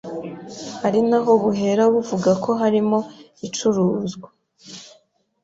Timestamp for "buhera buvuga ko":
1.43-2.49